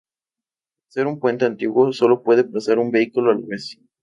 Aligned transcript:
Por 0.87 0.91
ser 0.93 1.05
un 1.05 1.19
puente 1.19 1.45
antiguo 1.45 1.93
solo 1.93 2.23
puede 2.23 2.43
pasar 2.43 2.79
un 2.79 2.89
vehículo 2.89 3.29
a 3.29 3.35
la 3.35 3.45
vez. 3.45 3.77